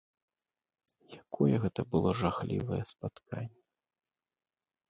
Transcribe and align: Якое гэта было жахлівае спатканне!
Якое 1.21 1.55
гэта 1.65 1.81
было 1.93 2.09
жахлівае 2.21 2.81
спатканне! 2.93 3.59